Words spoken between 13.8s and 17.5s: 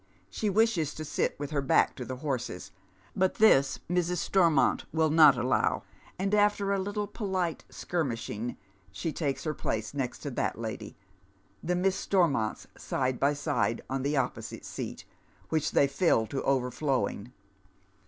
on the opposite seat, which they fill to ovei flowing.